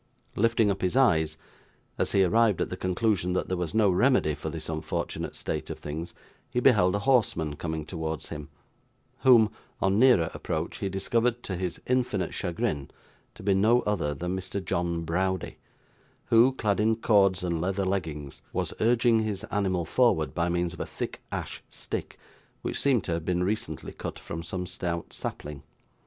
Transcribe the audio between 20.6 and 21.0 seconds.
of a